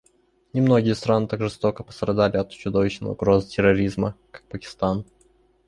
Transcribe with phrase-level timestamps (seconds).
[0.53, 5.05] Немногие страны так жестоко пострадали от чудовищной угрозы терроризма, как Пакистан.